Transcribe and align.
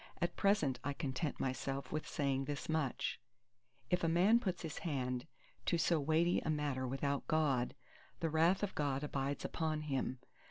At 0.19 0.35
present 0.35 0.79
I 0.83 0.93
content 0.93 1.39
myself 1.39 1.91
with 1.91 2.07
saying 2.07 2.45
this 2.45 2.67
much: 2.67 3.19
If 3.91 4.03
a 4.03 4.07
man 4.09 4.39
put 4.39 4.61
his 4.61 4.79
hand 4.79 5.27
to 5.67 5.77
so 5.77 5.99
weighty 5.99 6.39
a 6.39 6.49
matter 6.49 6.87
without 6.87 7.27
God, 7.27 7.75
the 8.19 8.31
wrath 8.31 8.63
of 8.63 8.73
God 8.73 9.03
abides 9.03 9.45
upon 9.45 9.81
him. 9.81 10.17